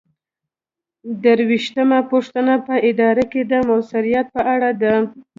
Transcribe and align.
درویشتمه 1.23 1.99
پوښتنه 2.11 2.53
په 2.67 2.73
اداره 2.91 3.23
کې 3.31 3.41
د 3.51 3.53
مؤثریت 3.67 4.27
په 4.35 4.41
اړه 4.53 4.69
ده. 4.81 4.95